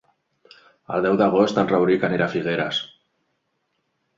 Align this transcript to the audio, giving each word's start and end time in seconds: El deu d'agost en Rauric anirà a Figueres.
El 0.95 1.03
deu 1.07 1.19
d'agost 1.21 1.61
en 1.65 1.69
Rauric 1.73 2.07
anirà 2.09 2.29
a 2.31 2.35
Figueres. 2.37 2.81